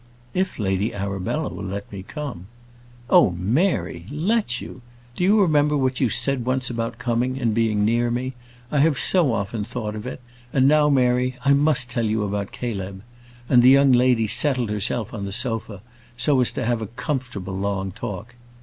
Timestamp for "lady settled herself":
13.91-15.13